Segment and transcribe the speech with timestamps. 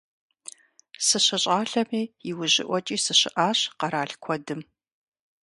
[1.05, 4.61] СыщыщӀалэми иужьыӀуэкӀи сыщыӀащ къэрал куэдым.